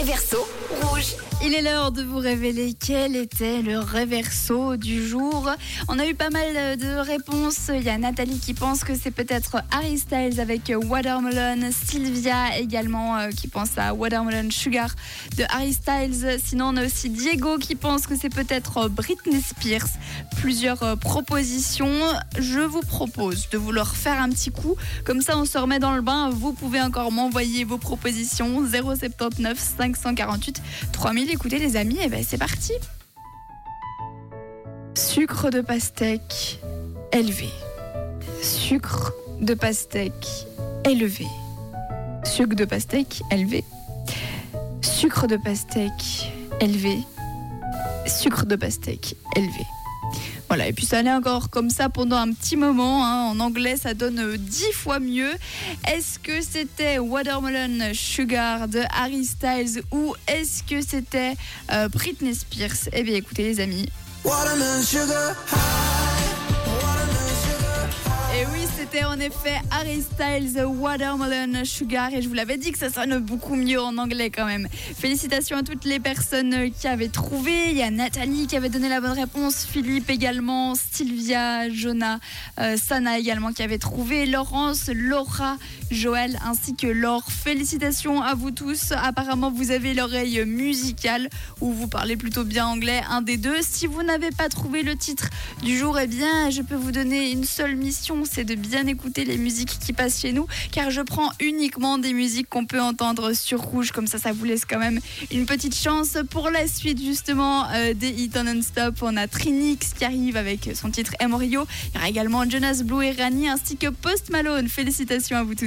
réverso 0.00 0.48
rouge. 0.82 1.14
Il 1.42 1.54
est 1.54 1.62
l'heure 1.62 1.90
de 1.90 2.02
vous 2.02 2.18
révéler 2.18 2.74
quel 2.74 3.16
était 3.16 3.62
le 3.62 3.78
réverso 3.78 4.76
du 4.76 5.06
jour. 5.06 5.50
On 5.88 5.98
a 5.98 6.06
eu 6.06 6.14
pas 6.14 6.28
mal 6.28 6.76
de 6.76 6.98
réponses. 6.98 7.70
Il 7.74 7.82
y 7.82 7.88
a 7.88 7.96
Nathalie 7.96 8.38
qui 8.38 8.52
pense 8.52 8.84
que 8.84 8.94
c'est 8.94 9.10
peut-être 9.10 9.62
Harry 9.70 9.98
Styles 9.98 10.38
avec 10.38 10.70
Watermelon, 10.74 11.70
Sylvia 11.72 12.58
également 12.58 13.16
euh, 13.16 13.30
qui 13.30 13.48
pense 13.48 13.70
à 13.78 13.94
Watermelon 13.94 14.50
Sugar 14.50 14.90
de 15.38 15.44
Harry 15.48 15.72
Styles. 15.72 16.38
Sinon, 16.44 16.72
on 16.74 16.76
a 16.76 16.84
aussi 16.84 17.08
Diego 17.08 17.56
qui 17.56 17.74
pense 17.74 18.06
que 18.06 18.16
c'est 18.16 18.28
peut-être 18.28 18.88
Britney 18.88 19.40
Spears. 19.40 19.88
Plusieurs 20.40 20.82
euh, 20.82 20.96
propositions. 20.96 21.90
Je 22.38 22.60
vous 22.60 22.82
propose 22.82 23.48
de 23.48 23.56
vous 23.56 23.72
leur 23.72 23.96
faire 23.96 24.20
un 24.20 24.28
petit 24.28 24.50
coup. 24.50 24.76
Comme 25.04 25.22
ça, 25.22 25.38
on 25.38 25.46
se 25.46 25.56
remet 25.56 25.78
dans 25.78 25.94
le 25.94 26.02
bain. 26.02 26.28
Vous 26.30 26.52
pouvez 26.52 26.82
encore 26.82 27.12
m'envoyer 27.12 27.64
vos 27.64 27.78
propositions 27.78 28.62
079 28.66 29.58
548 29.96 30.62
3000 30.92 31.30
écoutez 31.30 31.58
les 31.58 31.76
amis, 31.76 31.98
et 32.00 32.08
ben 32.08 32.24
c'est 32.26 32.38
parti. 32.38 32.72
Sucre 34.94 35.50
de 35.50 35.60
pastèque 35.60 36.60
élevé. 37.12 37.48
Sucre 38.42 39.12
de 39.40 39.54
pastèque 39.54 40.46
élevé. 40.88 41.26
Sucre 42.24 42.54
de 42.54 42.64
pastèque 42.64 43.22
élevé. 43.30 43.64
Sucre 44.82 45.26
de 45.26 45.36
pastèque 45.36 46.32
élevé. 46.60 46.98
Sucre 48.06 48.46
de 48.46 48.56
pastèque 48.56 49.16
élevé. 49.36 49.64
Voilà, 50.50 50.66
et 50.66 50.72
puis 50.72 50.84
ça 50.84 50.98
allait 50.98 51.12
encore 51.12 51.48
comme 51.48 51.70
ça 51.70 51.88
pendant 51.88 52.16
un 52.16 52.32
petit 52.32 52.56
moment. 52.56 53.06
Hein. 53.06 53.30
En 53.30 53.38
anglais, 53.38 53.76
ça 53.76 53.94
donne 53.94 54.36
dix 54.36 54.72
fois 54.72 54.98
mieux. 54.98 55.30
Est-ce 55.86 56.18
que 56.18 56.42
c'était 56.42 56.98
Watermelon 56.98 57.94
Sugar 57.94 58.66
de 58.66 58.80
Harry 58.90 59.24
Styles 59.24 59.84
ou 59.92 60.12
est-ce 60.26 60.64
que 60.64 60.82
c'était 60.82 61.36
euh, 61.70 61.88
Britney 61.88 62.34
Spears? 62.34 62.88
Eh 62.92 63.04
bien, 63.04 63.14
écoutez, 63.14 63.44
les 63.44 63.60
amis. 63.60 63.88
Watermelon 64.24 64.82
Sugar. 64.82 65.36
C'était 68.90 69.04
en 69.04 69.18
effet 69.20 69.60
Harry 69.70 70.02
Styles 70.02 70.64
Watermelon 70.64 71.64
Sugar 71.64 72.12
et 72.12 72.22
je 72.22 72.28
vous 72.28 72.34
l'avais 72.34 72.56
dit 72.56 72.72
que 72.72 72.78
ça 72.78 72.88
sonne 72.88 73.18
beaucoup 73.18 73.54
mieux 73.54 73.80
en 73.80 73.98
anglais 73.98 74.30
quand 74.30 74.46
même. 74.46 74.68
Félicitations 74.96 75.58
à 75.58 75.62
toutes 75.62 75.84
les 75.84 76.00
personnes 76.00 76.70
qui 76.70 76.88
avaient 76.88 77.08
trouvé. 77.08 77.70
Il 77.70 77.76
y 77.76 77.82
a 77.82 77.90
Nathalie 77.90 78.46
qui 78.46 78.56
avait 78.56 78.68
donné 78.68 78.88
la 78.88 79.00
bonne 79.00 79.12
réponse, 79.12 79.64
Philippe 79.64 80.08
également, 80.10 80.74
Sylvia, 80.74 81.68
Jonah, 81.68 82.20
euh, 82.58 82.76
Sana 82.76 83.18
également 83.18 83.52
qui 83.52 83.62
avait 83.62 83.78
trouvé, 83.78 84.26
Laurence, 84.26 84.88
Laura, 84.92 85.56
Joël 85.90 86.38
ainsi 86.44 86.74
que 86.74 86.86
Laure. 86.86 87.30
Félicitations 87.30 88.22
à 88.22 88.34
vous 88.34 88.50
tous. 88.50 88.92
Apparemment, 88.92 89.50
vous 89.50 89.70
avez 89.70 89.94
l'oreille 89.94 90.44
musicale 90.44 91.28
ou 91.60 91.72
vous 91.72 91.86
parlez 91.86 92.16
plutôt 92.16 92.44
bien 92.44 92.66
anglais, 92.66 93.02
un 93.10 93.22
des 93.22 93.36
deux. 93.36 93.58
Si 93.60 93.86
vous 93.86 94.02
n'avez 94.02 94.30
pas 94.30 94.48
trouvé 94.48 94.82
le 94.82 94.96
titre 94.96 95.28
du 95.62 95.76
jour, 95.76 95.98
eh 95.98 96.06
bien, 96.06 96.50
je 96.50 96.62
peux 96.62 96.76
vous 96.76 96.92
donner 96.92 97.30
une 97.30 97.44
seule 97.44 97.76
mission 97.76 98.24
c'est 98.24 98.44
de 98.44 98.54
écouter 98.86 99.24
les 99.24 99.36
musiques 99.36 99.78
qui 99.78 99.92
passent 99.92 100.20
chez 100.20 100.32
nous, 100.32 100.46
car 100.72 100.90
je 100.90 101.00
prends 101.00 101.30
uniquement 101.40 101.98
des 101.98 102.12
musiques 102.12 102.48
qu'on 102.48 102.66
peut 102.66 102.80
entendre 102.80 103.32
sur 103.32 103.60
Rouge, 103.60 103.92
comme 103.92 104.06
ça, 104.06 104.18
ça 104.18 104.32
vous 104.32 104.44
laisse 104.44 104.64
quand 104.64 104.78
même 104.78 105.00
une 105.30 105.46
petite 105.46 105.74
chance 105.74 106.16
pour 106.30 106.50
la 106.50 106.66
suite 106.66 107.02
justement 107.02 107.68
euh, 107.70 107.94
des 107.94 108.08
hits 108.08 108.30
non-stop. 108.34 108.96
On 109.02 109.16
a 109.16 109.28
Trinix 109.28 109.94
qui 109.94 110.04
arrive 110.04 110.36
avec 110.36 110.70
son 110.74 110.90
titre 110.90 111.12
Emorio. 111.20 111.66
Il 111.88 111.94
y 111.94 111.98
aura 111.98 112.08
également 112.08 112.48
Jonas 112.48 112.82
Blue 112.84 113.04
et 113.04 113.12
Rani 113.12 113.48
ainsi 113.48 113.76
que 113.76 113.88
Post 113.88 114.30
Malone. 114.30 114.68
Félicitations 114.68 115.36
à 115.36 115.42
vous 115.42 115.54
tous. 115.54 115.66